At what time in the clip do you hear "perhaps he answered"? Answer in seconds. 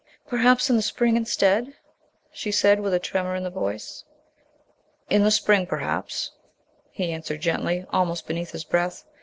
5.67-7.41